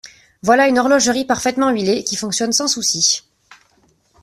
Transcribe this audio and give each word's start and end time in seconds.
Voilà 0.41 0.67
une 0.67 0.79
horlogerie 0.79 1.25
parfaitement 1.25 1.69
huilée, 1.69 2.03
qui 2.03 2.15
fonctionne 2.15 2.51
sans 2.53 2.67
soucis. 2.67 3.21